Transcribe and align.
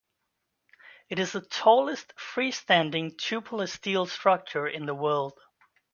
It 1.09 1.19
is 1.19 1.33
the 1.33 1.41
tallest 1.41 2.19
free-standing 2.19 3.17
tubular 3.17 3.67
steel 3.67 4.07
structure 4.07 4.65
in 4.67 4.87
the 4.87 4.95
world. 4.95 5.39